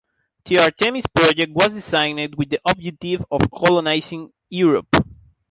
[0.45, 4.87] The Artemis project was designed with the objective of colonizing Europe.